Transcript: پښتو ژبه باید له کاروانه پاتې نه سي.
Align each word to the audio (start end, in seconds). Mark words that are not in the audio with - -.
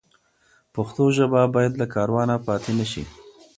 پښتو 0.73 1.03
ژبه 1.17 1.41
باید 1.55 1.73
له 1.81 1.85
کاروانه 1.95 2.35
پاتې 2.47 2.71
نه 2.79 2.85
سي. 2.91 3.03